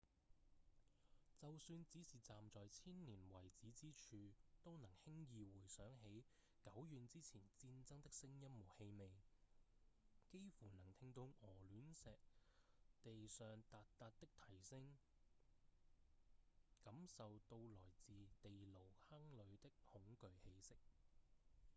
[1.37, 6.23] 就算只是站在千年遺址之處都能輕易回想起
[6.59, 9.11] 久遠之前戰爭的聲音和氣味
[10.31, 12.17] 幾乎能聽到鵝卵石
[13.03, 14.97] 地上達達的蹄聲
[16.83, 18.11] 感受到來自
[18.41, 20.73] 地牢坑裡的恐懼氣息